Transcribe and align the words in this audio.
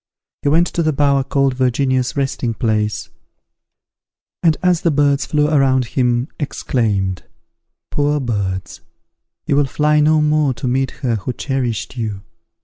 He 0.41 0.49
went 0.49 0.65
to 0.65 0.81
the 0.81 0.93
bower 0.93 1.23
called 1.23 1.53
Virginia's 1.53 2.17
Resting 2.17 2.55
place, 2.55 3.09
and, 4.41 4.57
as 4.63 4.81
the 4.81 4.89
birds 4.89 5.27
flew 5.27 5.47
around 5.47 5.85
him, 5.93 6.27
exclaimed, 6.39 7.21
"Poor 7.91 8.19
birds! 8.19 8.81
you 9.45 9.55
will 9.55 9.65
fly 9.67 9.99
no 9.99 10.19
more 10.19 10.55
to 10.55 10.67
meet 10.67 10.89
her 11.05 11.17
who 11.17 11.33
cherished 11.33 11.97
you!" 11.97 12.23